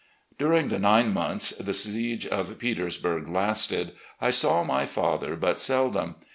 [0.39, 6.15] During the nine months the siege of Petersburg lasted, I saw my father but seldom.